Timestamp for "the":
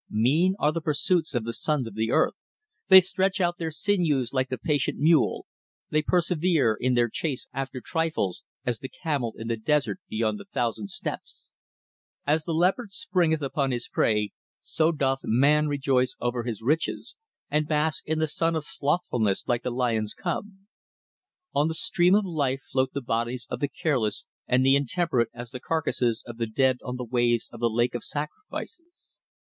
0.71-0.81, 1.43-1.53, 1.93-2.09, 4.49-4.57, 8.79-8.89, 9.47-9.57, 10.39-10.45, 12.45-12.51, 18.17-18.27, 19.61-19.69, 21.67-21.75, 22.93-23.01, 23.59-23.69, 24.65-24.75, 25.51-25.59, 26.39-26.47, 26.95-27.03, 27.59-27.69